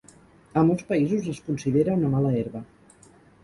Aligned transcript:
A 0.61 0.63
molts 0.69 0.87
països 0.93 1.29
es 1.35 1.43
considera 1.51 2.01
una 2.01 2.13
mala 2.17 2.35
herba. 2.43 2.67